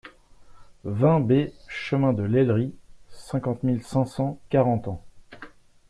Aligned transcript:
vingt 0.83 1.19
B 1.19 1.49
chemin 1.67 2.11
de 2.11 2.23
l'Aillerie, 2.23 2.73
cinquante 3.09 3.61
mille 3.61 3.83
cinq 3.83 4.05
cents 4.07 4.39
Carentan 4.49 5.05